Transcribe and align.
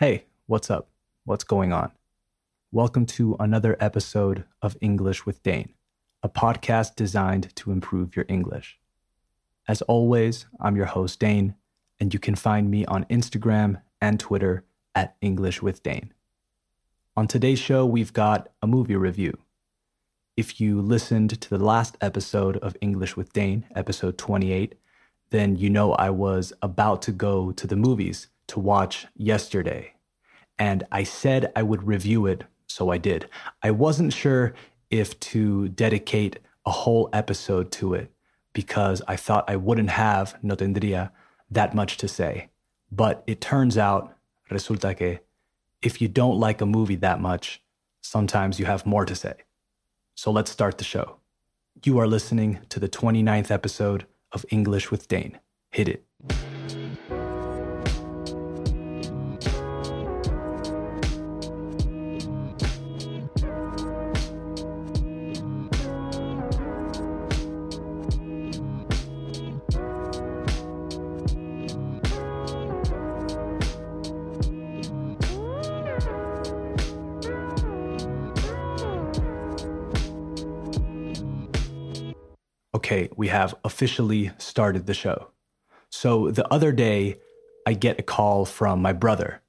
Hey, 0.00 0.24
what's 0.46 0.72
up? 0.72 0.88
What's 1.24 1.44
going 1.44 1.72
on? 1.72 1.92
Welcome 2.72 3.06
to 3.06 3.36
another 3.38 3.76
episode 3.78 4.42
of 4.60 4.76
English 4.80 5.24
with 5.24 5.40
Dane, 5.44 5.72
a 6.20 6.28
podcast 6.28 6.96
designed 6.96 7.54
to 7.54 7.70
improve 7.70 8.16
your 8.16 8.24
English. 8.28 8.80
As 9.68 9.82
always, 9.82 10.46
I'm 10.58 10.74
your 10.74 10.86
host, 10.86 11.20
Dane, 11.20 11.54
and 12.00 12.12
you 12.12 12.18
can 12.18 12.34
find 12.34 12.72
me 12.72 12.84
on 12.86 13.04
Instagram 13.04 13.82
and 14.00 14.18
Twitter 14.18 14.64
at 14.96 15.14
English 15.20 15.62
with 15.62 15.84
Dane. 15.84 16.12
On 17.16 17.28
today's 17.28 17.60
show, 17.60 17.86
we've 17.86 18.12
got 18.12 18.48
a 18.60 18.66
movie 18.66 18.96
review. 18.96 19.38
If 20.36 20.60
you 20.60 20.82
listened 20.82 21.40
to 21.40 21.48
the 21.48 21.64
last 21.64 21.96
episode 22.00 22.56
of 22.56 22.76
English 22.80 23.16
with 23.16 23.32
Dane, 23.32 23.64
episode 23.76 24.18
28, 24.18 24.74
then 25.30 25.54
you 25.54 25.70
know 25.70 25.92
I 25.92 26.10
was 26.10 26.52
about 26.62 27.00
to 27.02 27.12
go 27.12 27.52
to 27.52 27.66
the 27.68 27.76
movies 27.76 28.26
to 28.48 28.60
watch 28.60 29.06
yesterday. 29.16 29.94
And 30.58 30.84
I 30.92 31.02
said 31.02 31.52
I 31.56 31.62
would 31.62 31.86
review 31.86 32.26
it, 32.26 32.44
so 32.66 32.90
I 32.90 32.98
did. 32.98 33.28
I 33.62 33.70
wasn't 33.70 34.12
sure 34.12 34.54
if 34.90 35.18
to 35.20 35.68
dedicate 35.68 36.38
a 36.66 36.70
whole 36.70 37.08
episode 37.12 37.72
to 37.72 37.94
it 37.94 38.10
because 38.52 39.02
I 39.08 39.16
thought 39.16 39.50
I 39.50 39.56
wouldn't 39.56 39.90
have, 39.90 40.38
no 40.42 40.54
tendría, 40.54 41.10
that 41.50 41.74
much 41.74 41.96
to 41.98 42.08
say. 42.08 42.48
But 42.90 43.24
it 43.26 43.40
turns 43.40 43.76
out, 43.76 44.16
resulta 44.50 44.96
que, 44.96 45.18
if 45.82 46.00
you 46.00 46.08
don't 46.08 46.38
like 46.38 46.60
a 46.60 46.66
movie 46.66 46.96
that 46.96 47.20
much, 47.20 47.62
sometimes 48.00 48.58
you 48.58 48.66
have 48.66 48.86
more 48.86 49.04
to 49.04 49.14
say. 49.14 49.34
So 50.14 50.30
let's 50.30 50.50
start 50.50 50.78
the 50.78 50.84
show. 50.84 51.16
You 51.84 51.98
are 51.98 52.06
listening 52.06 52.60
to 52.68 52.78
the 52.78 52.88
29th 52.88 53.50
episode 53.50 54.06
of 54.32 54.46
English 54.50 54.90
with 54.90 55.08
Dane. 55.08 55.40
Hit 55.70 55.88
it. 55.88 56.53
Okay, 82.84 83.08
we 83.16 83.28
have 83.28 83.54
officially 83.64 84.30
started 84.36 84.84
the 84.84 84.92
show. 84.92 85.30
So 85.88 86.30
the 86.30 86.46
other 86.52 86.70
day, 86.70 87.18
I 87.66 87.72
get 87.72 87.98
a 87.98 88.02
call 88.02 88.44
from 88.44 88.82
my 88.82 88.92
brother 88.92 89.40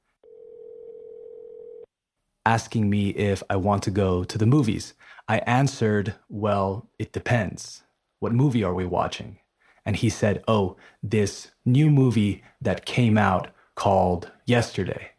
asking 2.46 2.90
me 2.90 3.10
if 3.10 3.44
I 3.50 3.58
want 3.58 3.84
to 3.84 3.92
go 3.92 4.24
to 4.24 4.38
the 4.38 4.46
movies. 4.46 4.94
I 5.28 5.40
answered, 5.40 6.16
Well, 6.30 6.88
it 6.98 7.12
depends. 7.12 7.84
What 8.20 8.32
movie 8.32 8.64
are 8.64 8.74
we 8.74 8.86
watching? 8.86 9.40
And 9.86 9.98
he 9.98 10.10
said, 10.10 10.42
Oh, 10.48 10.78
this 11.04 11.52
new 11.66 11.90
movie 11.90 12.42
that 12.62 12.86
came 12.86 13.18
out 13.18 13.50
called 13.76 14.32
Yesterday. 14.46 15.12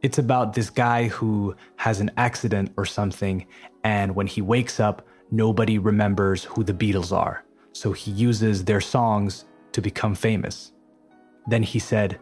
It's 0.00 0.18
about 0.18 0.52
this 0.52 0.70
guy 0.70 1.08
who 1.08 1.56
has 1.76 1.98
an 1.98 2.12
accident 2.16 2.72
or 2.76 2.86
something, 2.86 3.46
and 3.82 4.14
when 4.14 4.28
he 4.28 4.40
wakes 4.40 4.78
up, 4.78 5.08
nobody 5.30 5.78
remembers 5.78 6.44
who 6.44 6.64
the 6.64 6.74
Beatles 6.74 7.16
are, 7.16 7.44
so 7.72 7.92
he 7.92 8.10
uses 8.10 8.64
their 8.64 8.80
songs 8.80 9.44
to 9.72 9.80
become 9.80 10.14
famous. 10.14 10.72
Then 11.46 11.62
he 11.62 11.78
said, 11.78 12.18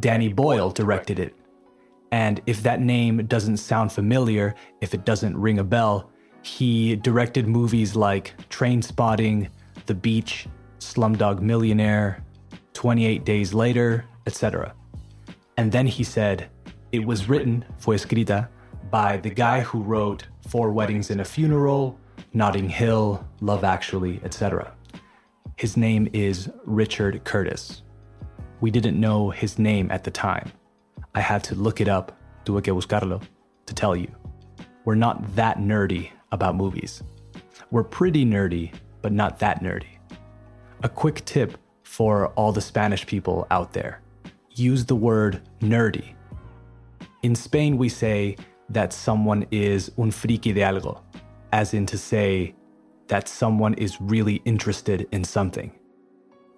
Danny 0.00 0.28
Boyle 0.28 0.70
directed 0.70 1.18
it. 1.18 1.34
And 2.10 2.40
if 2.46 2.62
that 2.62 2.80
name 2.80 3.26
doesn't 3.26 3.58
sound 3.58 3.92
familiar, 3.92 4.54
if 4.80 4.94
it 4.94 5.04
doesn't 5.04 5.36
ring 5.36 5.58
a 5.58 5.64
bell, 5.64 6.10
he 6.42 6.96
directed 6.96 7.46
movies 7.46 7.94
like 7.94 8.34
Trainspotting, 8.48 9.48
The 9.86 9.94
Beach, 9.94 10.46
Slumdog 10.78 11.40
Millionaire, 11.40 12.24
28 12.72 13.24
Days 13.24 13.52
Later, 13.52 14.04
etc. 14.26 14.74
And 15.56 15.70
then 15.72 15.86
he 15.86 16.04
said, 16.04 16.48
it 16.92 17.04
was 17.04 17.28
written, 17.28 17.64
fue 17.78 17.96
escrita, 17.96 18.48
by 18.90 19.18
the 19.18 19.30
guy 19.30 19.60
who 19.60 19.82
wrote 19.82 20.26
Four 20.46 20.70
Weddings 20.70 21.10
and 21.10 21.20
a 21.20 21.24
Funeral, 21.24 21.98
Notting 22.34 22.68
Hill, 22.68 23.26
Love 23.40 23.64
Actually, 23.64 24.20
etc. 24.22 24.72
His 25.56 25.76
name 25.76 26.08
is 26.12 26.50
Richard 26.64 27.24
Curtis. 27.24 27.82
We 28.60 28.70
didn't 28.70 29.00
know 29.00 29.30
his 29.30 29.58
name 29.58 29.90
at 29.90 30.04
the 30.04 30.10
time. 30.10 30.52
I 31.14 31.20
had 31.20 31.42
to 31.44 31.54
look 31.54 31.80
it 31.80 31.88
up, 31.88 32.16
tuve 32.44 32.62
que 32.62 32.74
buscarlo, 32.74 33.22
to 33.66 33.74
tell 33.74 33.96
you. 33.96 34.10
We're 34.84 34.94
not 34.94 35.34
that 35.36 35.58
nerdy 35.58 36.10
about 36.30 36.54
movies. 36.54 37.02
We're 37.70 37.84
pretty 37.84 38.24
nerdy, 38.24 38.72
but 39.02 39.12
not 39.12 39.38
that 39.38 39.62
nerdy. 39.62 39.98
A 40.82 40.88
quick 40.88 41.24
tip 41.24 41.56
for 41.82 42.28
all 42.28 42.52
the 42.52 42.60
Spanish 42.60 43.06
people 43.06 43.46
out 43.50 43.72
there 43.72 44.00
use 44.54 44.84
the 44.84 44.94
word 44.94 45.40
nerdy. 45.60 46.14
In 47.22 47.34
Spain, 47.34 47.78
we 47.78 47.88
say 47.88 48.36
that 48.68 48.92
someone 48.92 49.46
is 49.50 49.90
un 49.98 50.10
friki 50.10 50.54
de 50.54 50.60
algo, 50.60 51.00
as 51.52 51.74
in 51.74 51.86
to 51.86 51.98
say 51.98 52.54
that 53.08 53.28
someone 53.28 53.74
is 53.74 54.00
really 54.00 54.42
interested 54.44 55.08
in 55.12 55.24
something. 55.24 55.72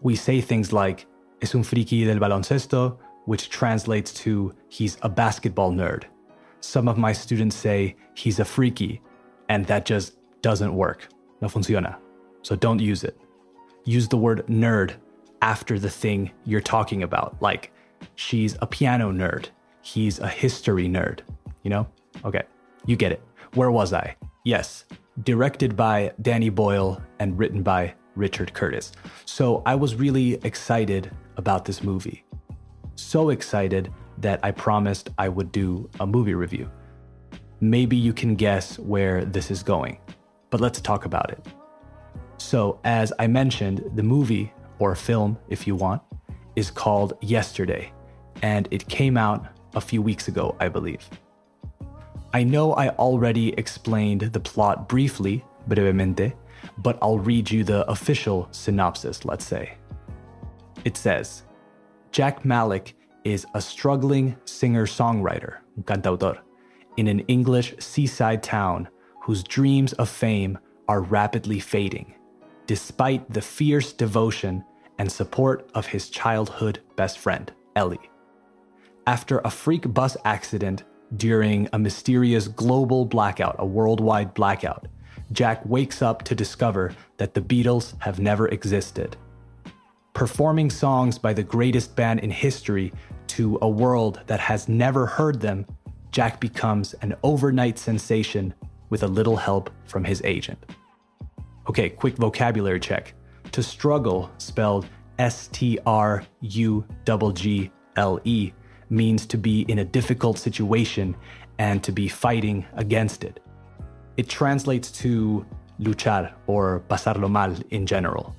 We 0.01 0.17
say 0.17 0.41
things 0.41 0.73
like, 0.73 1.07
es 1.43 1.55
un 1.55 1.63
friki 1.63 2.05
del 2.05 2.19
baloncesto, 2.19 2.99
which 3.27 3.51
translates 3.51 4.13
to, 4.13 4.55
he's 4.69 4.99
a 5.03 5.09
basketball 5.09 5.73
nerd. 5.73 6.05
Some 6.61 6.89
of 6.89 6.99
my 6.99 7.13
students 7.13 7.57
say, 7.57 7.97
he's 8.15 8.41
a 8.41 8.45
freaky, 8.45 9.01
and 9.49 9.67
that 9.67 9.85
just 9.85 10.17
doesn't 10.43 10.75
work. 10.75 11.09
No 11.41 11.49
funciona. 11.49 11.97
So 12.43 12.57
don't 12.57 12.81
use 12.81 13.05
it. 13.05 13.19
Use 13.85 14.09
the 14.09 14.17
word 14.17 14.47
nerd 14.47 14.95
after 15.43 15.79
the 15.79 15.91
thing 15.91 16.31
you're 16.45 16.61
talking 16.61 17.03
about, 17.03 17.41
like, 17.41 17.73
she's 18.15 18.57
a 18.61 18.67
piano 18.67 19.13
nerd, 19.13 19.47
he's 19.83 20.19
a 20.19 20.29
history 20.29 20.89
nerd. 20.89 21.21
You 21.63 21.71
know? 21.71 21.87
Okay, 22.25 22.43
you 22.87 22.97
get 22.97 23.13
it. 23.13 23.23
Where 23.55 23.71
was 23.71 23.93
I? 23.93 24.17
Yes, 24.45 24.87
directed 25.23 25.77
by 25.77 26.13
Danny 26.23 26.49
Boyle 26.49 27.03
and 27.19 27.39
written 27.39 27.63
by 27.63 27.95
Richard 28.17 28.55
Curtis. 28.55 28.93
So 29.27 29.63
I 29.67 29.75
was 29.75 29.95
really 29.95 30.35
excited 30.45 31.11
about 31.37 31.67
this 31.67 31.83
movie. 31.83 32.25
So 32.95 33.29
excited 33.31 33.93
that 34.19 34.41
I 34.43 34.51
promised 34.51 35.11
I 35.19 35.29
would 35.29 35.53
do 35.53 35.91
a 36.01 36.07
movie 36.07 36.35
review. 36.35 36.71
Maybe 37.61 37.97
you 37.97 38.15
can 38.15 38.35
guess 38.35 38.79
where 38.79 39.27
this 39.27 39.51
is 39.51 39.63
going, 39.63 39.99
but 40.49 40.61
let's 40.61 40.81
talk 40.81 41.05
about 41.05 41.31
it. 41.31 41.47
So, 42.39 42.81
as 42.85 43.13
I 43.19 43.27
mentioned, 43.27 43.91
the 43.95 44.03
movie, 44.03 44.53
or 44.79 44.95
film 44.95 45.39
if 45.51 45.67
you 45.67 45.77
want, 45.77 46.01
is 46.57 46.71
called 46.71 47.13
Yesterday, 47.21 47.93
and 48.41 48.67
it 48.71 48.89
came 48.89 49.19
out 49.19 49.47
a 49.75 49.81
few 49.83 50.01
weeks 50.01 50.29
ago, 50.29 50.57
I 50.59 50.69
believe. 50.69 51.07
I 52.33 52.45
know 52.45 52.75
I 52.75 52.91
already 52.91 53.53
explained 53.55 54.21
the 54.21 54.39
plot 54.39 54.89
briefly, 54.89 55.45
brevemente, 55.69 56.33
but 56.79 56.97
I'll 57.03 57.19
read 57.19 57.51
you 57.51 57.65
the 57.65 57.89
official 57.91 58.47
synopsis, 58.53 59.25
let's 59.25 59.45
say. 59.45 59.77
It 60.85 60.97
says 60.97 61.43
Jack 62.13 62.45
Malik 62.45 62.95
is 63.25 63.47
a 63.55 63.61
struggling 63.61 64.37
singer 64.45 64.87
songwriter, 64.87 65.57
cantautor, 65.83 66.39
in 66.97 67.09
an 67.09 67.21
English 67.21 67.75
seaside 67.81 68.43
town 68.43 68.89
whose 69.23 69.43
dreams 69.43 69.93
of 69.95 70.09
fame 70.09 70.57
are 70.89 71.03
rapidly 71.03 71.59
fading, 71.59 72.15
despite 72.67 73.29
the 73.33 73.43
fierce 73.43 73.93
devotion 73.93 74.65
and 74.99 75.11
support 75.11 75.69
of 75.75 75.87
his 75.87 76.11
childhood 76.11 76.81
best 76.95 77.19
friend, 77.19 77.53
Ellie. 77.75 78.11
After 79.07 79.41
a 79.41 79.51
freak 79.51 79.93
bus 79.93 80.17
accident 80.25 80.85
during 81.17 81.69
a 81.73 81.79
mysterious 81.79 82.49
global 82.49 83.05
blackout, 83.05 83.57
a 83.59 83.67
worldwide 83.67 84.35
blackout, 84.35 84.87
Jack 85.33 85.65
wakes 85.65 86.03
up 86.03 86.23
to 86.25 86.35
discover 86.35 86.93
that 87.17 87.35
the 87.35 87.41
Beatles 87.41 87.95
have 88.01 88.19
never 88.19 88.49
existed. 88.49 89.17
Performing 90.13 90.71
songs 90.71 91.19
by 91.19 91.33
the 91.33 91.43
greatest 91.43 91.95
band 91.95 92.21
in 92.21 92.31
history 92.31 92.93
to 93.29 93.59
a 93.63 93.69
world 93.69 94.21
that 94.27 94.41
has 94.41 94.69
never 94.69 95.07
heard 95.07 95.41
them, 95.41 95.67
Jack 96.11 96.41
becomes 96.41 96.95
an 96.95 97.15
overnight 97.23 97.79
sensation 97.79 98.53
with 98.89 99.05
a 99.05 99.09
little 99.09 99.37
help 99.37 99.71
from 99.85 100.03
his 100.03 100.21
agent. 100.25 100.59
Okay, 101.69 101.89
quick 101.89 102.17
vocabulary 102.17 102.81
check. 102.81 103.15
To 103.53 103.63
struggle, 103.63 104.31
spelled 104.39 104.87
S 105.21 105.49
T 105.49 105.79
R 105.87 106.25
U 106.41 106.85
G 107.35 107.71
L 107.97 108.21
E, 108.25 108.53
means 108.91 109.25
to 109.27 109.39
be 109.39 109.63
in 109.63 109.79
a 109.79 109.85
difficult 109.85 110.39
situation 110.39 111.17
and 111.59 111.83
to 111.83 111.93
be 111.93 112.09
fighting 112.09 112.67
against 112.75 113.25
it. 113.25 113.41
It 114.17 114.29
translates 114.29 114.91
to 115.03 115.47
luchar 115.81 116.33
or 116.47 116.83
pasarlo 116.89 117.31
mal 117.31 117.55
in 117.71 117.87
general. 117.87 118.35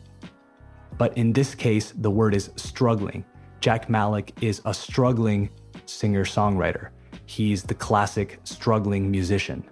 But 0.98 1.18
in 1.18 1.34
this 1.34 1.56
case, 1.56 1.94
the 1.98 2.12
word 2.12 2.36
is 2.36 2.52
struggling. 2.56 3.26
Jack 3.62 3.90
Malik 3.90 4.34
is 4.42 4.62
a 4.66 4.74
struggling 4.74 5.50
singer 5.86 6.26
songwriter. 6.26 6.90
He's 7.26 7.64
the 7.64 7.74
classic 7.74 8.40
struggling 8.44 9.10
musician. 9.10 9.64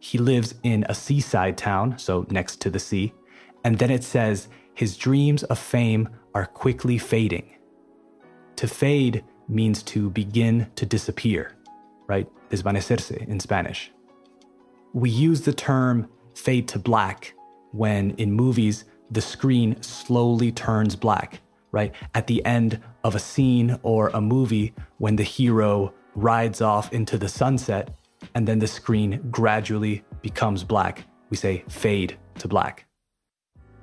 He 0.00 0.18
lives 0.18 0.54
in 0.62 0.84
a 0.88 0.94
seaside 0.94 1.56
town, 1.56 1.98
so 1.98 2.26
next 2.30 2.60
to 2.60 2.70
the 2.70 2.78
sea, 2.78 3.12
and 3.64 3.78
then 3.78 3.90
it 3.90 4.04
says 4.04 4.48
his 4.74 4.96
dreams 4.96 5.42
of 5.44 5.58
fame 5.58 6.08
are 6.34 6.46
quickly 6.46 6.98
fading. 6.98 7.56
To 8.56 8.68
fade 8.68 9.24
means 9.48 9.82
to 9.82 10.10
begin 10.10 10.70
to 10.76 10.86
disappear, 10.86 11.52
right? 12.06 12.28
Desvanecerse 12.50 13.16
in 13.26 13.40
Spanish. 13.40 13.90
We 14.92 15.10
use 15.10 15.42
the 15.42 15.52
term 15.52 16.08
fade 16.34 16.68
to 16.68 16.78
black 16.78 17.34
when 17.72 18.12
in 18.12 18.32
movies 18.32 18.84
the 19.10 19.20
screen 19.20 19.80
slowly 19.82 20.52
turns 20.52 20.96
black, 20.96 21.40
right? 21.72 21.94
At 22.14 22.26
the 22.26 22.44
end 22.44 22.80
of 23.04 23.14
a 23.14 23.18
scene 23.18 23.78
or 23.82 24.08
a 24.08 24.20
movie 24.20 24.74
when 24.98 25.16
the 25.16 25.22
hero 25.22 25.94
rides 26.14 26.60
off 26.60 26.92
into 26.92 27.16
the 27.16 27.28
sunset 27.28 27.90
and 28.34 28.46
then 28.46 28.58
the 28.58 28.66
screen 28.66 29.20
gradually 29.30 30.04
becomes 30.22 30.64
black, 30.64 31.04
we 31.30 31.36
say 31.36 31.64
fade 31.68 32.16
to 32.38 32.48
black. 32.48 32.86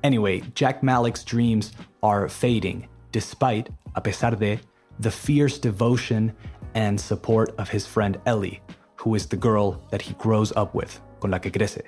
Anyway, 0.04 0.42
Jack 0.54 0.84
Malik's 0.84 1.24
dreams 1.24 1.72
are 2.04 2.30
fading 2.30 2.88
despite, 3.12 3.70
a 3.96 4.02
pesar 4.02 4.32
de, 4.32 4.60
the 5.00 5.12
fierce 5.12 5.58
devotion 5.58 6.34
and 6.74 7.00
support 7.00 7.54
of 7.58 7.70
his 7.70 7.86
friend 7.86 8.20
Ellie, 8.26 8.62
who 8.96 9.16
is 9.16 9.28
the 9.28 9.38
girl 9.38 9.82
that 9.92 10.02
he 10.02 10.14
grows 10.16 10.52
up 10.56 10.74
with, 10.76 11.00
con 11.20 11.32
la 11.32 11.40
que 11.40 11.52
crece. 11.52 11.82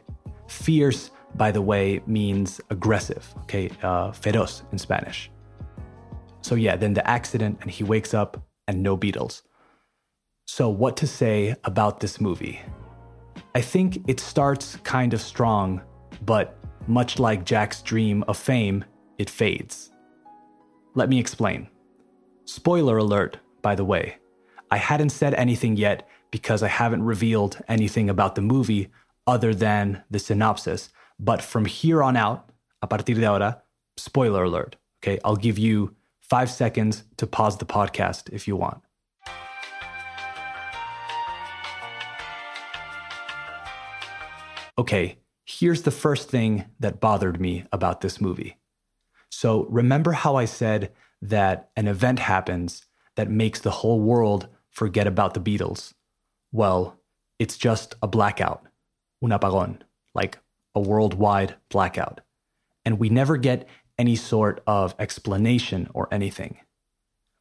Fierce, 0.47 1.11
by 1.35 1.51
the 1.51 1.61
way, 1.61 2.01
means 2.07 2.61
aggressive, 2.69 3.33
okay, 3.43 3.69
uh, 3.83 4.11
feroz 4.11 4.63
in 4.71 4.77
Spanish. 4.77 5.29
So 6.41 6.55
yeah, 6.55 6.75
then 6.75 6.93
the 6.93 7.07
accident, 7.07 7.57
and 7.61 7.69
he 7.69 7.83
wakes 7.83 8.13
up 8.13 8.41
and 8.67 8.81
no 8.81 8.97
Beatles. 8.97 9.41
So, 10.45 10.69
what 10.69 10.95
to 10.97 11.07
say 11.07 11.55
about 11.65 11.99
this 11.99 12.21
movie? 12.21 12.61
I 13.53 13.61
think 13.61 14.07
it 14.07 14.19
starts 14.19 14.77
kind 14.77 15.13
of 15.13 15.21
strong, 15.21 15.81
but 16.25 16.57
much 16.87 17.19
like 17.19 17.43
Jack's 17.43 17.81
dream 17.81 18.23
of 18.29 18.37
fame, 18.37 18.85
it 19.17 19.29
fades. 19.29 19.91
Let 20.95 21.09
me 21.09 21.19
explain. 21.19 21.67
Spoiler 22.47 22.97
alert, 22.97 23.39
by 23.61 23.75
the 23.75 23.83
way. 23.83 24.19
I 24.71 24.77
hadn't 24.77 25.09
said 25.09 25.33
anything 25.33 25.75
yet 25.75 26.07
because 26.31 26.63
I 26.63 26.69
haven't 26.69 27.03
revealed 27.03 27.61
anything 27.67 28.09
about 28.09 28.35
the 28.35 28.41
movie 28.41 28.87
other 29.27 29.53
than 29.53 30.01
the 30.09 30.17
synopsis. 30.17 30.87
But 31.19 31.41
from 31.41 31.65
here 31.65 32.01
on 32.01 32.15
out, 32.15 32.49
a 32.81 32.87
partir 32.87 33.15
de 33.15 33.25
ahora, 33.25 33.63
spoiler 33.97 34.45
alert. 34.45 34.77
Okay, 35.03 35.19
I'll 35.25 35.35
give 35.35 35.59
you 35.59 35.93
five 36.21 36.49
seconds 36.49 37.03
to 37.17 37.27
pause 37.27 37.57
the 37.57 37.65
podcast 37.65 38.29
if 38.31 38.47
you 38.47 38.55
want. 38.55 38.81
Okay, 44.77 45.17
here's 45.43 45.81
the 45.81 45.91
first 45.91 46.29
thing 46.29 46.63
that 46.79 47.01
bothered 47.01 47.41
me 47.41 47.65
about 47.73 47.99
this 47.99 48.21
movie. 48.21 48.57
So, 49.29 49.65
remember 49.65 50.13
how 50.13 50.37
I 50.37 50.45
said 50.45 50.93
that 51.21 51.69
an 51.75 51.87
event 51.87 52.19
happens 52.19 52.85
that 53.15 53.29
makes 53.29 53.59
the 53.59 53.71
whole 53.71 53.99
world 53.99 54.47
forget 54.69 55.07
about 55.07 55.33
the 55.33 55.39
Beatles? 55.39 55.93
Well, 56.51 56.99
it's 57.39 57.57
just 57.57 57.95
a 58.01 58.07
blackout, 58.07 58.65
un 59.21 59.29
apagón, 59.29 59.81
like 60.13 60.39
a 60.75 60.79
worldwide 60.79 61.55
blackout. 61.69 62.21
And 62.85 62.99
we 62.99 63.09
never 63.09 63.37
get 63.37 63.67
any 63.97 64.15
sort 64.15 64.61
of 64.67 64.95
explanation 64.99 65.89
or 65.93 66.07
anything. 66.11 66.59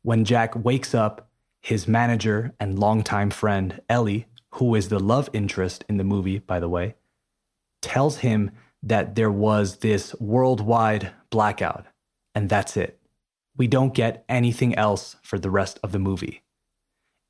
When 0.02 0.24
Jack 0.24 0.54
wakes 0.54 0.94
up, 0.94 1.28
his 1.60 1.88
manager 1.88 2.54
and 2.60 2.78
longtime 2.78 3.30
friend, 3.30 3.80
Ellie, 3.88 4.26
who 4.52 4.74
is 4.74 4.88
the 4.88 4.98
love 4.98 5.28
interest 5.32 5.84
in 5.88 5.96
the 5.96 6.04
movie, 6.04 6.38
by 6.38 6.60
the 6.60 6.68
way, 6.68 6.94
tells 7.82 8.18
him 8.18 8.52
that 8.82 9.14
there 9.16 9.30
was 9.30 9.78
this 9.78 10.14
worldwide 10.20 11.10
blackout, 11.30 11.86
and 12.34 12.48
that's 12.48 12.76
it. 12.76 13.00
We 13.56 13.66
don't 13.66 13.94
get 13.94 14.24
anything 14.28 14.74
else 14.74 15.16
for 15.22 15.38
the 15.38 15.50
rest 15.50 15.78
of 15.82 15.92
the 15.92 15.98
movie. 15.98 16.42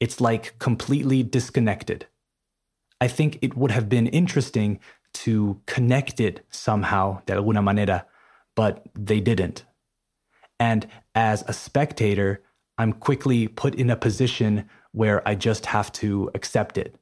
It's 0.01 0.21
like 0.21 0.59
completely 0.59 1.23
disconnected. 1.23 2.07
I 3.01 3.09
think 3.09 3.39
it 3.43 3.57
would 3.57 3.71
have 3.71 3.89
been 3.89 4.07
interesting 4.07 4.81
to 5.15 5.61
connect 5.67 6.21
it 6.21 6.45
somehow, 6.51 7.23
de 7.27 7.35
alguna 7.35 7.63
manera, 7.63 8.07
but 8.55 8.87
they 8.95 9.21
didn't. 9.21 9.65
And 10.59 10.87
as 11.15 11.45
a 11.47 11.53
spectator, 11.53 12.43
I'm 12.79 12.93
quickly 12.93 13.49
put 13.49 13.75
in 13.75 13.91
a 13.91 13.97
position 13.97 14.69
where 14.93 15.27
I 15.29 15.35
just 15.35 15.67
have 15.67 15.93
to 15.93 16.31
accept 16.35 16.79
it. 16.79 16.97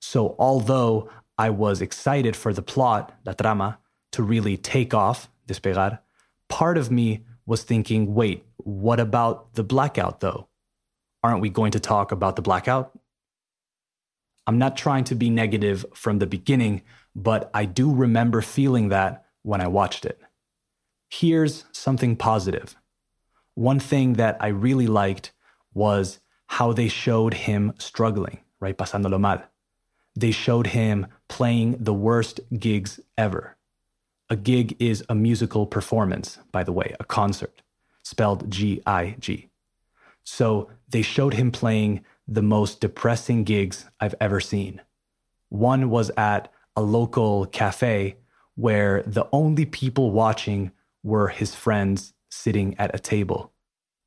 So, 0.00 0.34
although 0.38 1.08
I 1.38 1.50
was 1.50 1.80
excited 1.80 2.36
for 2.36 2.52
the 2.52 2.62
plot, 2.62 3.12
la 3.24 3.32
trama, 3.32 3.78
to 4.12 4.22
really 4.22 4.56
take 4.56 4.92
off, 4.94 5.28
despegar. 5.46 6.00
Part 6.48 6.76
of 6.78 6.90
me 6.90 7.24
was 7.46 7.62
thinking, 7.62 8.14
wait, 8.14 8.44
what 8.64 9.00
about 9.00 9.54
the 9.54 9.64
blackout 9.64 10.20
though? 10.20 10.48
Aren't 11.22 11.40
we 11.40 11.50
going 11.50 11.72
to 11.72 11.80
talk 11.80 12.12
about 12.12 12.36
the 12.36 12.42
blackout? 12.42 12.98
I'm 14.46 14.58
not 14.58 14.76
trying 14.76 15.04
to 15.04 15.14
be 15.14 15.30
negative 15.30 15.84
from 15.94 16.18
the 16.18 16.26
beginning, 16.26 16.82
but 17.14 17.50
I 17.52 17.66
do 17.66 17.92
remember 17.94 18.40
feeling 18.40 18.88
that 18.88 19.26
when 19.42 19.60
I 19.60 19.68
watched 19.68 20.04
it. 20.04 20.20
Here's 21.08 21.64
something 21.72 22.16
positive. 22.16 22.76
One 23.54 23.80
thing 23.80 24.14
that 24.14 24.36
I 24.40 24.48
really 24.48 24.86
liked 24.86 25.32
was 25.74 26.20
how 26.46 26.72
they 26.72 26.88
showed 26.88 27.34
him 27.34 27.74
struggling, 27.78 28.40
right? 28.60 28.76
Pasándolo 28.76 29.20
mal 29.20 29.42
they 30.16 30.30
showed 30.30 30.68
him 30.68 31.06
playing 31.28 31.76
the 31.78 31.94
worst 31.94 32.40
gigs 32.58 33.00
ever. 33.16 33.56
A 34.28 34.36
gig 34.36 34.76
is 34.78 35.04
a 35.08 35.14
musical 35.14 35.66
performance, 35.66 36.38
by 36.52 36.62
the 36.62 36.72
way, 36.72 36.94
a 37.00 37.04
concert, 37.04 37.62
spelled 38.10 38.50
G 38.50 38.82
I 38.84 39.14
G. 39.20 39.48
So 40.24 40.68
they 40.88 41.02
showed 41.02 41.34
him 41.34 41.50
playing 41.50 42.04
the 42.26 42.42
most 42.42 42.80
depressing 42.80 43.44
gigs 43.44 43.86
I've 44.00 44.14
ever 44.20 44.40
seen. 44.40 44.80
One 45.48 45.90
was 45.90 46.10
at 46.16 46.52
a 46.76 46.82
local 46.82 47.46
cafe 47.46 48.16
where 48.56 49.02
the 49.06 49.28
only 49.32 49.64
people 49.64 50.10
watching 50.10 50.72
were 51.02 51.28
his 51.28 51.54
friends 51.54 52.12
sitting 52.28 52.76
at 52.78 52.94
a 52.94 52.98
table. 52.98 53.52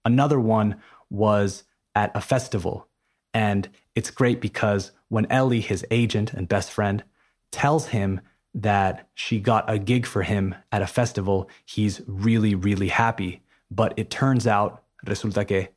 Another 0.05 0.39
one 0.39 0.75
was 1.09 1.63
at 1.95 2.11
a 2.15 2.21
festival, 2.21 2.87
and 3.33 3.69
it's 3.95 4.11
great 4.11 4.41
because 4.41 4.91
when 5.07 5.25
Ellie, 5.31 5.61
his 5.61 5.85
agent 5.91 6.33
and 6.33 6.47
best 6.47 6.71
friend, 6.71 7.03
tells 7.51 7.87
him 7.87 8.19
that 8.53 9.07
she 9.13 9.39
got 9.39 9.69
a 9.69 9.79
gig 9.79 10.05
for 10.05 10.23
him 10.23 10.55
at 10.71 10.81
a 10.81 10.87
festival, 10.87 11.49
he's 11.65 12.01
really, 12.07 12.53
really 12.53 12.89
happy. 12.89 13.42
But 13.73 13.93
it 13.97 14.09
turns 14.09 14.45
out, 14.45 14.83
resulta 15.05 15.47
que, 15.47 15.69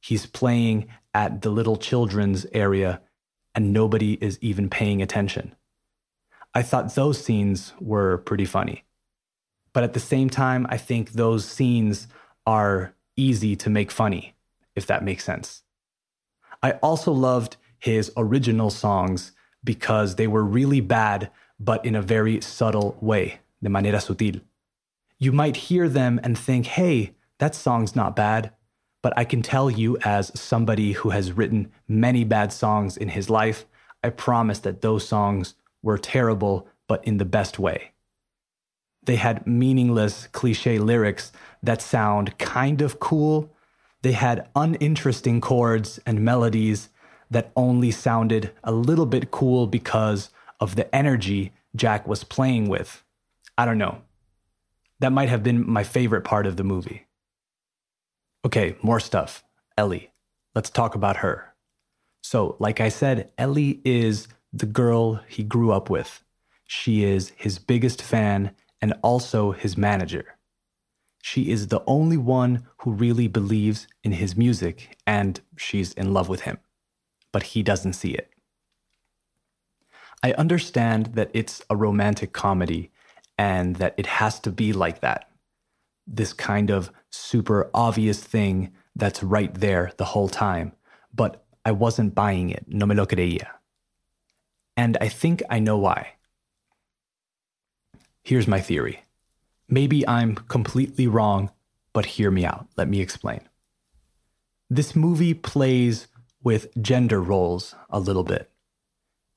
he's 0.00 0.26
playing 0.26 0.88
at 1.14 1.42
the 1.42 1.50
little 1.50 1.76
children's 1.76 2.46
area 2.52 3.00
and 3.54 3.72
nobody 3.72 4.14
is 4.14 4.38
even 4.40 4.68
paying 4.68 5.00
attention. 5.00 5.54
I 6.52 6.62
thought 6.62 6.94
those 6.94 7.24
scenes 7.24 7.72
were 7.80 8.18
pretty 8.18 8.44
funny. 8.44 8.84
But 9.72 9.84
at 9.84 9.92
the 9.92 10.00
same 10.00 10.28
time, 10.28 10.66
I 10.68 10.76
think 10.76 11.12
those 11.12 11.44
scenes 11.44 12.08
are 12.46 12.94
easy 13.16 13.54
to 13.56 13.70
make 13.70 13.90
funny, 13.90 14.34
if 14.74 14.86
that 14.86 15.04
makes 15.04 15.24
sense. 15.24 15.62
I 16.62 16.72
also 16.72 17.12
loved 17.12 17.56
his 17.78 18.10
original 18.16 18.70
songs 18.70 19.32
because 19.62 20.16
they 20.16 20.26
were 20.26 20.44
really 20.44 20.80
bad, 20.80 21.30
but 21.60 21.84
in 21.84 21.94
a 21.94 22.02
very 22.02 22.40
subtle 22.40 22.96
way, 23.00 23.38
de 23.62 23.68
manera 23.68 23.98
sutil. 23.98 24.40
You 25.18 25.32
might 25.32 25.56
hear 25.56 25.88
them 25.88 26.20
and 26.22 26.36
think, 26.36 26.66
hey, 26.66 27.14
that 27.44 27.54
song's 27.54 27.94
not 27.94 28.16
bad. 28.16 28.52
But 29.02 29.12
I 29.18 29.24
can 29.24 29.42
tell 29.42 29.70
you, 29.70 29.98
as 29.98 30.32
somebody 30.34 30.92
who 30.92 31.10
has 31.10 31.32
written 31.32 31.70
many 31.86 32.24
bad 32.24 32.54
songs 32.54 32.96
in 32.96 33.10
his 33.10 33.28
life, 33.28 33.66
I 34.02 34.08
promise 34.08 34.60
that 34.60 34.80
those 34.80 35.06
songs 35.06 35.54
were 35.82 35.98
terrible, 35.98 36.66
but 36.88 37.04
in 37.04 37.18
the 37.18 37.26
best 37.26 37.58
way. 37.58 37.92
They 39.02 39.16
had 39.16 39.46
meaningless 39.46 40.26
cliche 40.28 40.78
lyrics 40.78 41.32
that 41.62 41.82
sound 41.82 42.38
kind 42.38 42.80
of 42.80 42.98
cool. 42.98 43.52
They 44.00 44.12
had 44.12 44.48
uninteresting 44.56 45.42
chords 45.42 46.00
and 46.06 46.24
melodies 46.24 46.88
that 47.30 47.52
only 47.56 47.90
sounded 47.90 48.52
a 48.62 48.72
little 48.72 49.04
bit 49.04 49.30
cool 49.30 49.66
because 49.66 50.30
of 50.60 50.76
the 50.76 50.94
energy 50.96 51.52
Jack 51.76 52.08
was 52.08 52.24
playing 52.24 52.70
with. 52.70 53.04
I 53.58 53.66
don't 53.66 53.76
know. 53.76 53.98
That 55.00 55.12
might 55.12 55.28
have 55.28 55.42
been 55.42 55.68
my 55.68 55.84
favorite 55.84 56.24
part 56.24 56.46
of 56.46 56.56
the 56.56 56.64
movie. 56.64 57.03
Okay, 58.44 58.76
more 58.82 59.00
stuff. 59.00 59.44
Ellie. 59.78 60.10
Let's 60.54 60.70
talk 60.70 60.94
about 60.94 61.18
her. 61.18 61.54
So, 62.22 62.56
like 62.60 62.80
I 62.80 62.88
said, 62.90 63.32
Ellie 63.38 63.80
is 63.84 64.28
the 64.52 64.66
girl 64.66 65.16
he 65.28 65.42
grew 65.44 65.72
up 65.72 65.90
with. 65.90 66.22
She 66.66 67.04
is 67.04 67.32
his 67.36 67.58
biggest 67.58 68.02
fan 68.02 68.52
and 68.80 68.94
also 69.02 69.52
his 69.52 69.76
manager. 69.76 70.36
She 71.22 71.50
is 71.50 71.68
the 71.68 71.82
only 71.86 72.16
one 72.18 72.66
who 72.78 72.92
really 72.92 73.28
believes 73.28 73.88
in 74.04 74.12
his 74.12 74.36
music, 74.36 74.98
and 75.06 75.40
she's 75.56 75.92
in 75.94 76.12
love 76.12 76.28
with 76.28 76.42
him. 76.42 76.58
but 77.32 77.42
he 77.44 77.62
doesn't 77.62 77.94
see 77.94 78.12
it. 78.12 78.30
I 80.22 80.32
understand 80.34 81.14
that 81.14 81.30
it's 81.34 81.62
a 81.70 81.76
romantic 81.76 82.32
comedy 82.32 82.90
and 83.36 83.76
that 83.76 83.94
it 83.98 84.06
has 84.06 84.40
to 84.40 84.52
be 84.52 84.72
like 84.72 85.00
that. 85.00 85.28
This 86.06 86.32
kind 86.32 86.70
of 86.70 86.90
super 87.10 87.70
obvious 87.72 88.20
thing 88.22 88.72
that's 88.94 89.22
right 89.22 89.52
there 89.54 89.92
the 89.96 90.04
whole 90.04 90.28
time, 90.28 90.72
but 91.12 91.44
I 91.64 91.72
wasn't 91.72 92.14
buying 92.14 92.50
it. 92.50 92.64
No 92.68 92.86
me 92.86 92.94
lo 92.94 93.06
creía. 93.06 93.46
And 94.76 94.96
I 95.00 95.08
think 95.08 95.42
I 95.48 95.58
know 95.58 95.78
why. 95.78 96.14
Here's 98.22 98.48
my 98.48 98.60
theory. 98.60 99.02
Maybe 99.68 100.06
I'm 100.06 100.34
completely 100.34 101.06
wrong, 101.06 101.50
but 101.92 102.06
hear 102.06 102.30
me 102.30 102.44
out. 102.44 102.66
Let 102.76 102.88
me 102.88 103.00
explain. 103.00 103.48
This 104.68 104.96
movie 104.96 105.34
plays 105.34 106.08
with 106.42 106.68
gender 106.80 107.20
roles 107.20 107.74
a 107.88 108.00
little 108.00 108.24
bit. 108.24 108.50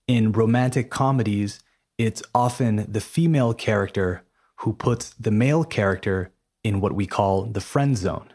In 0.08 0.32
romantic 0.32 0.90
comedies, 0.90 1.60
it's 1.98 2.24
often 2.34 2.86
the 2.92 3.02
female 3.02 3.54
character 3.54 4.24
who 4.58 4.74
puts 4.74 5.10
the 5.20 5.32
male 5.32 5.64
character 5.64 6.32
in 6.68 6.82
what 6.82 6.92
we 6.92 7.06
call 7.06 7.44
the 7.44 7.62
friend 7.62 7.98
zone. 7.98 8.30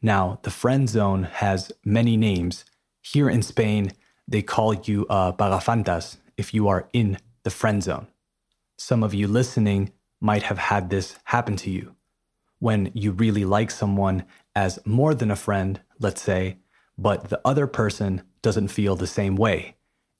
Now, 0.00 0.38
the 0.44 0.50
friend 0.62 0.88
zone 0.88 1.24
has 1.24 1.70
many 1.84 2.16
names. 2.16 2.64
Here 3.02 3.28
in 3.28 3.42
Spain, 3.42 3.92
they 4.26 4.42
call 4.42 4.72
you 4.74 5.06
uh, 5.08 5.32
if 6.36 6.54
you 6.54 6.68
are 6.68 6.88
in 6.92 7.18
the 7.44 7.50
friend 7.50 7.82
zone. 7.82 8.06
Some 8.78 9.02
of 9.02 9.12
you 9.12 9.28
listening 9.28 9.92
might 10.20 10.44
have 10.44 10.58
had 10.58 10.88
this 10.88 11.16
happen 11.24 11.56
to 11.56 11.70
you. 11.70 11.94
When 12.58 12.90
you 12.94 13.12
really 13.12 13.44
like 13.44 13.70
someone 13.70 14.24
as 14.54 14.78
more 14.86 15.14
than 15.14 15.30
a 15.30 15.42
friend, 15.46 15.80
let's 15.98 16.22
say, 16.22 16.56
but 16.96 17.28
the 17.28 17.40
other 17.44 17.66
person 17.66 18.22
doesn't 18.40 18.68
feel 18.68 18.96
the 18.96 19.06
same 19.06 19.36
way. 19.36 19.76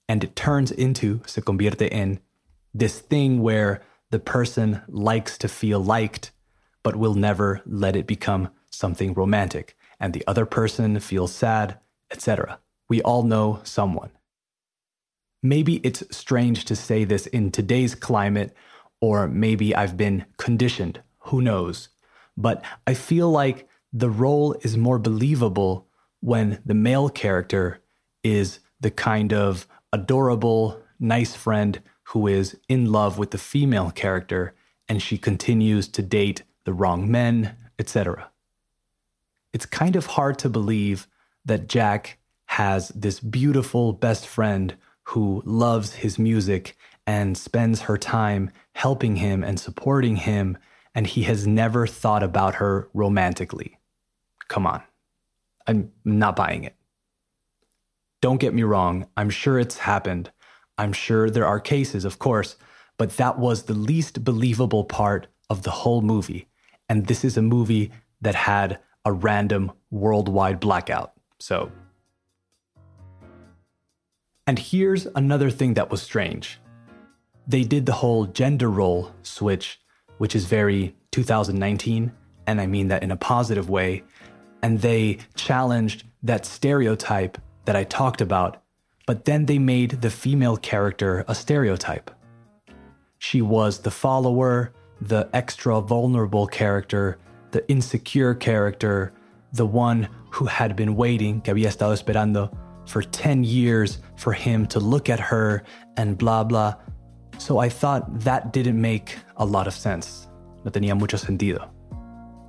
And 0.08 0.22
it 0.22 0.36
turns 0.36 0.70
into, 0.70 1.22
se 1.26 1.40
convierte 1.40 1.88
en, 1.90 2.20
this 2.74 3.00
thing 3.00 3.40
where 3.40 3.82
the 4.10 4.18
person 4.18 4.82
likes 4.88 5.38
to 5.38 5.48
feel 5.48 5.80
liked, 5.80 6.32
but 6.86 6.94
will 6.94 7.14
never 7.14 7.60
let 7.66 7.96
it 7.96 8.06
become 8.06 8.48
something 8.70 9.12
romantic. 9.12 9.76
And 9.98 10.12
the 10.12 10.22
other 10.28 10.46
person 10.46 11.00
feels 11.00 11.34
sad, 11.34 11.80
etc. 12.12 12.60
We 12.88 13.02
all 13.02 13.24
know 13.24 13.58
someone. 13.64 14.10
Maybe 15.42 15.80
it's 15.82 16.04
strange 16.16 16.64
to 16.66 16.76
say 16.76 17.02
this 17.02 17.26
in 17.26 17.50
today's 17.50 17.96
climate, 17.96 18.54
or 19.00 19.26
maybe 19.26 19.74
I've 19.74 19.96
been 19.96 20.26
conditioned, 20.36 21.02
who 21.18 21.42
knows. 21.42 21.88
But 22.36 22.64
I 22.86 22.94
feel 22.94 23.32
like 23.32 23.68
the 23.92 24.08
role 24.08 24.52
is 24.62 24.76
more 24.76 25.00
believable 25.00 25.88
when 26.20 26.62
the 26.64 26.74
male 26.74 27.08
character 27.08 27.80
is 28.22 28.60
the 28.78 28.92
kind 28.92 29.32
of 29.32 29.66
adorable, 29.92 30.80
nice 31.00 31.34
friend 31.34 31.82
who 32.10 32.28
is 32.28 32.56
in 32.68 32.92
love 32.92 33.18
with 33.18 33.32
the 33.32 33.38
female 33.38 33.90
character 33.90 34.54
and 34.88 35.02
she 35.02 35.18
continues 35.18 35.88
to 35.88 36.00
date 36.00 36.44
the 36.66 36.74
wrong 36.74 37.10
men, 37.10 37.56
etc. 37.78 38.30
It's 39.54 39.64
kind 39.64 39.96
of 39.96 40.04
hard 40.06 40.38
to 40.40 40.50
believe 40.50 41.06
that 41.46 41.68
Jack 41.68 42.18
has 42.46 42.88
this 42.88 43.20
beautiful 43.20 43.94
best 43.94 44.26
friend 44.26 44.76
who 45.04 45.42
loves 45.46 45.94
his 45.94 46.18
music 46.18 46.76
and 47.06 47.38
spends 47.38 47.82
her 47.82 47.96
time 47.96 48.50
helping 48.74 49.16
him 49.16 49.44
and 49.44 49.58
supporting 49.58 50.16
him, 50.16 50.58
and 50.94 51.06
he 51.06 51.22
has 51.22 51.46
never 51.46 51.86
thought 51.86 52.24
about 52.24 52.56
her 52.56 52.88
romantically. 52.92 53.78
Come 54.48 54.66
on. 54.66 54.82
I'm 55.66 55.92
not 56.04 56.36
buying 56.36 56.64
it. 56.64 56.74
Don't 58.20 58.40
get 58.40 58.54
me 58.54 58.64
wrong, 58.64 59.06
I'm 59.16 59.30
sure 59.30 59.58
it's 59.58 59.78
happened. 59.78 60.32
I'm 60.76 60.92
sure 60.92 61.30
there 61.30 61.46
are 61.46 61.60
cases, 61.60 62.04
of 62.04 62.18
course, 62.18 62.56
but 62.98 63.16
that 63.18 63.38
was 63.38 63.62
the 63.62 63.74
least 63.74 64.24
believable 64.24 64.84
part 64.84 65.28
of 65.48 65.62
the 65.62 65.70
whole 65.70 66.02
movie. 66.02 66.48
And 66.88 67.06
this 67.06 67.24
is 67.24 67.36
a 67.36 67.42
movie 67.42 67.90
that 68.20 68.34
had 68.34 68.78
a 69.04 69.12
random 69.12 69.72
worldwide 69.90 70.60
blackout. 70.60 71.12
So. 71.38 71.70
And 74.46 74.58
here's 74.58 75.06
another 75.14 75.50
thing 75.50 75.74
that 75.74 75.90
was 75.90 76.02
strange. 76.02 76.60
They 77.48 77.62
did 77.62 77.86
the 77.86 77.92
whole 77.92 78.26
gender 78.26 78.70
role 78.70 79.12
switch, 79.22 79.80
which 80.18 80.34
is 80.34 80.44
very 80.44 80.96
2019, 81.12 82.12
and 82.46 82.60
I 82.60 82.66
mean 82.66 82.88
that 82.88 83.02
in 83.02 83.10
a 83.10 83.16
positive 83.16 83.68
way. 83.70 84.04
And 84.62 84.80
they 84.80 85.18
challenged 85.34 86.04
that 86.22 86.44
stereotype 86.44 87.38
that 87.64 87.76
I 87.76 87.84
talked 87.84 88.20
about, 88.20 88.62
but 89.06 89.24
then 89.24 89.46
they 89.46 89.58
made 89.58 90.02
the 90.02 90.10
female 90.10 90.56
character 90.56 91.24
a 91.28 91.34
stereotype. 91.34 92.10
She 93.18 93.42
was 93.42 93.78
the 93.78 93.90
follower, 93.90 94.72
the 95.00 95.28
extra 95.32 95.80
vulnerable 95.80 96.46
character, 96.46 97.18
the 97.50 97.68
insecure 97.68 98.34
character, 98.34 99.12
the 99.52 99.66
one 99.66 100.08
who 100.30 100.46
had 100.46 100.76
been 100.76 100.96
waiting, 100.96 101.40
que 101.40 101.52
había 101.52 101.68
estado 101.68 101.94
esperando, 101.94 102.50
for 102.86 103.02
10 103.02 103.44
years 103.44 103.98
for 104.16 104.32
him 104.32 104.66
to 104.66 104.80
look 104.80 105.08
at 105.08 105.20
her 105.20 105.62
and 105.96 106.16
blah 106.16 106.44
blah. 106.44 106.74
So 107.38 107.58
I 107.58 107.68
thought 107.68 108.20
that 108.20 108.52
didn't 108.52 108.80
make 108.80 109.18
a 109.36 109.44
lot 109.44 109.66
of 109.66 109.74
sense. 109.74 110.28
No 110.64 110.70
tenía 110.70 110.98
mucho 110.98 111.16
sentido. 111.16 111.68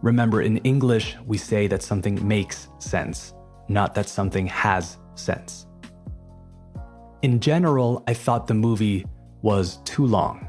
Remember, 0.01 0.42
in 0.42 0.58
English, 0.58 1.18
we 1.25 1.38
say 1.38 1.68
that 1.68 1.82
something 1.82 2.25
makes 2.25 2.70
sense, 2.77 3.34
not 3.68 3.96
that 3.96 4.08
something 4.08 4.46
has 4.48 4.98
sense. 5.16 5.66
In 7.24 7.39
general, 7.39 8.04
I 8.08 8.13
thought 8.13 8.48
the 8.48 8.54
movie 8.54 9.06
was 9.42 9.77
too 9.86 10.06
long. 10.06 10.48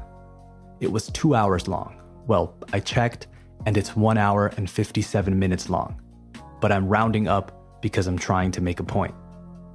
It 0.79 0.91
was 0.91 1.07
two 1.07 1.35
hours 1.35 1.67
long. 1.67 2.01
Well, 2.27 2.55
I 2.73 2.79
checked, 2.79 3.27
and 3.65 3.77
it's 3.77 3.95
one 3.95 4.17
hour 4.17 4.47
and 4.57 4.69
57 4.69 5.37
minutes 5.37 5.69
long. 5.69 6.01
But 6.61 6.71
I'm 6.71 6.87
rounding 6.87 7.27
up 7.27 7.81
because 7.81 8.07
I'm 8.07 8.17
trying 8.17 8.51
to 8.51 8.61
make 8.61 8.79
a 8.79 8.83
point. 8.83 9.13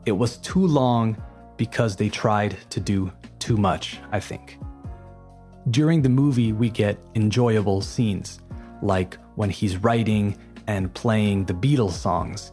It 0.06 0.12
was 0.12 0.36
too 0.38 0.66
long 0.66 1.16
because 1.56 1.96
they 1.96 2.08
tried 2.08 2.56
to 2.70 2.80
do 2.80 3.12
too 3.38 3.56
much, 3.56 4.00
I 4.12 4.20
think. 4.20 4.58
During 5.70 6.02
the 6.02 6.08
movie, 6.08 6.52
we 6.52 6.68
get 6.68 6.98
enjoyable 7.14 7.80
scenes, 7.80 8.40
like 8.82 9.16
when 9.34 9.50
he's 9.50 9.76
writing 9.78 10.36
and 10.66 10.92
playing 10.94 11.46
the 11.46 11.54
Beatles 11.54 11.92
songs 11.92 12.52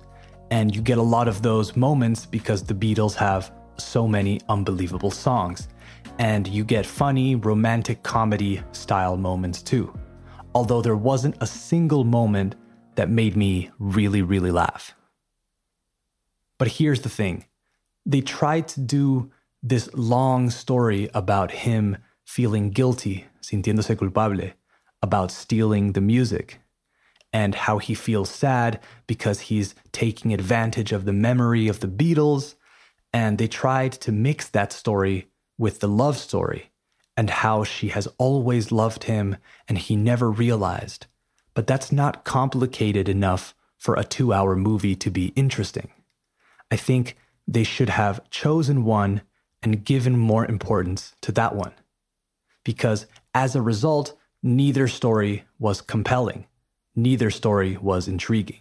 and 0.51 0.75
you 0.75 0.81
get 0.81 0.97
a 0.97 1.01
lot 1.01 1.27
of 1.27 1.41
those 1.41 1.75
moments 1.75 2.25
because 2.25 2.61
the 2.61 2.73
Beatles 2.73 3.15
have 3.15 3.51
so 3.77 4.07
many 4.07 4.41
unbelievable 4.49 5.09
songs. 5.09 5.69
And 6.19 6.47
you 6.47 6.63
get 6.63 6.85
funny, 6.85 7.35
romantic 7.35 8.03
comedy 8.03 8.61
style 8.71 9.17
moments 9.17 9.61
too. 9.61 9.93
Although 10.53 10.81
there 10.81 10.95
wasn't 10.95 11.37
a 11.41 11.47
single 11.47 12.03
moment 12.03 12.55
that 12.95 13.09
made 13.09 13.35
me 13.35 13.71
really, 13.79 14.21
really 14.21 14.51
laugh. 14.51 14.93
But 16.57 16.67
here's 16.67 17.01
the 17.01 17.09
thing 17.09 17.45
they 18.05 18.21
tried 18.21 18.67
to 18.69 18.79
do 18.79 19.31
this 19.63 19.89
long 19.93 20.49
story 20.49 21.09
about 21.13 21.51
him 21.51 21.97
feeling 22.25 22.69
guilty, 22.69 23.25
sintiéndose 23.41 23.97
culpable, 23.97 24.51
about 25.01 25.31
stealing 25.31 25.93
the 25.93 26.01
music 26.01 26.61
and 27.33 27.55
how 27.55 27.77
he 27.77 27.93
feels 27.93 28.29
sad 28.29 28.79
because 29.07 29.39
he's 29.41 29.73
taking 29.91 30.33
advantage 30.33 30.91
of 30.91 31.05
the 31.05 31.13
memory 31.13 31.67
of 31.67 31.79
the 31.79 31.87
Beatles. 31.87 32.55
And 33.13 33.37
they 33.37 33.47
tried 33.47 33.93
to 33.93 34.11
mix 34.11 34.49
that 34.49 34.73
story 34.73 35.30
with 35.61 35.79
the 35.79 35.87
love 35.87 36.17
story 36.17 36.71
and 37.15 37.29
how 37.29 37.63
she 37.63 37.89
has 37.89 38.07
always 38.17 38.71
loved 38.71 39.05
him 39.05 39.37
and 39.67 39.77
he 39.77 39.95
never 39.95 40.29
realized. 40.29 41.05
But 41.53 41.67
that's 41.67 41.91
not 41.91 42.25
complicated 42.25 43.07
enough 43.07 43.53
for 43.77 43.95
a 43.95 44.03
two 44.03 44.33
hour 44.33 44.55
movie 44.55 44.95
to 44.95 45.09
be 45.09 45.27
interesting. 45.35 45.91
I 46.69 46.75
think 46.75 47.15
they 47.47 47.63
should 47.63 47.89
have 47.89 48.29
chosen 48.29 48.83
one 48.83 49.21
and 49.63 49.85
given 49.85 50.17
more 50.17 50.45
importance 50.45 51.15
to 51.21 51.31
that 51.33 51.55
one. 51.55 51.73
Because 52.63 53.05
as 53.33 53.55
a 53.55 53.61
result, 53.61 54.17
neither 54.43 54.87
story 54.87 55.45
was 55.59 55.81
compelling 55.81 56.45
neither 56.95 57.31
story 57.31 57.77
was 57.77 58.07
intriguing. 58.07 58.59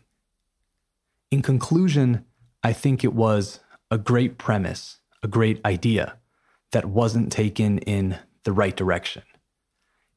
In 1.31 1.43
conclusion, 1.43 2.25
I 2.63 2.73
think 2.73 3.05
it 3.05 3.15
was 3.15 3.61
a 3.91 3.99
great 3.99 4.39
premise, 4.39 5.01
a 5.23 5.29
great 5.29 5.61
idea 5.65 6.17
that 6.73 6.85
wasn't 6.85 7.33
taken 7.33 7.79
in 7.79 8.19
the 8.45 8.53
right 8.53 8.77
direction. 8.77 9.23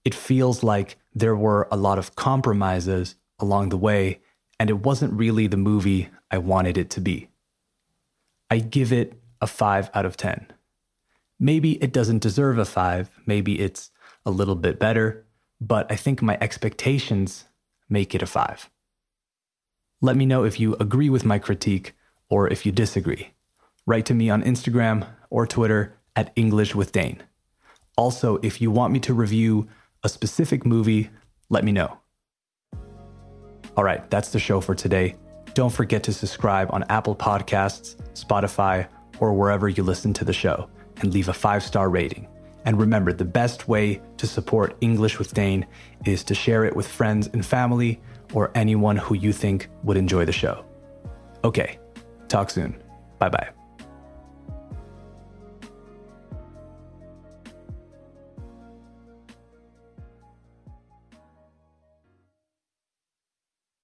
It 0.05 0.13
feels 0.15 0.63
like 0.63 0.97
there 1.13 1.35
were 1.35 1.67
a 1.71 1.77
lot 1.77 1.97
of 1.97 2.15
compromises 2.15 3.15
along 3.39 3.69
the 3.69 3.77
way, 3.77 4.19
and 4.59 4.69
it 4.69 4.79
wasn't 4.85 5.13
really 5.13 5.47
the 5.47 5.57
movie 5.57 6.09
I 6.29 6.37
wanted 6.37 6.77
it 6.77 6.89
to 6.91 7.01
be. 7.01 7.29
I 8.49 8.59
give 8.59 8.91
it 8.91 9.13
a 9.41 9.47
5 9.47 9.89
out 9.93 10.05
of 10.05 10.17
10. 10.17 10.51
Maybe 11.39 11.81
it 11.83 11.91
doesn't 11.91 12.21
deserve 12.21 12.57
a 12.57 12.65
5, 12.65 13.09
maybe 13.25 13.59
it's 13.59 13.91
a 14.25 14.31
little 14.31 14.55
bit 14.55 14.79
better, 14.79 15.25
but 15.59 15.91
I 15.91 15.95
think 15.95 16.21
my 16.21 16.37
expectations 16.41 17.45
make 17.89 18.13
it 18.13 18.21
a 18.21 18.25
five. 18.25 18.69
Let 20.01 20.15
me 20.17 20.25
know 20.25 20.43
if 20.43 20.59
you 20.59 20.75
agree 20.75 21.09
with 21.09 21.25
my 21.25 21.39
critique 21.39 21.93
or 22.29 22.47
if 22.49 22.65
you 22.65 22.71
disagree. 22.71 23.31
write 23.85 24.05
to 24.05 24.13
me 24.13 24.29
on 24.29 24.41
Instagram 24.43 25.05
or 25.29 25.45
Twitter 25.45 25.97
at 26.15 26.31
English 26.35 26.75
with 26.75 26.91
Dane. 26.91 27.21
Also, 27.97 28.39
if 28.41 28.61
you 28.61 28.71
want 28.71 28.93
me 28.93 28.99
to 29.01 29.13
review 29.13 29.67
a 30.03 30.09
specific 30.09 30.65
movie, 30.65 31.09
let 31.49 31.63
me 31.63 31.71
know. 31.71 31.97
All 33.75 33.83
right, 33.83 34.07
that's 34.09 34.29
the 34.29 34.39
show 34.39 34.61
for 34.61 34.75
today. 34.75 35.15
Don't 35.53 35.71
forget 35.71 36.03
to 36.03 36.13
subscribe 36.13 36.69
on 36.71 36.83
Apple 36.89 37.15
Podcasts, 37.15 37.95
Spotify, 38.13 38.87
or 39.19 39.33
wherever 39.33 39.69
you 39.69 39.83
listen 39.83 40.13
to 40.13 40.25
the 40.25 40.33
show 40.33 40.69
and 40.97 41.13
leave 41.13 41.29
a 41.29 41.33
five 41.33 41.63
star 41.63 41.89
rating. 41.89 42.27
And 42.65 42.79
remember, 42.79 43.11
the 43.13 43.25
best 43.25 43.67
way 43.67 44.01
to 44.17 44.27
support 44.27 44.77
English 44.81 45.19
with 45.19 45.33
Dane 45.33 45.65
is 46.05 46.23
to 46.25 46.35
share 46.35 46.65
it 46.65 46.75
with 46.75 46.87
friends 46.87 47.29
and 47.33 47.45
family 47.45 48.01
or 48.33 48.51
anyone 48.55 48.97
who 48.97 49.15
you 49.15 49.33
think 49.33 49.69
would 49.83 49.97
enjoy 49.97 50.25
the 50.25 50.31
show. 50.31 50.65
Okay, 51.43 51.77
talk 52.29 52.49
soon. 52.49 52.81
Bye 53.19 53.29
bye. 53.29 53.62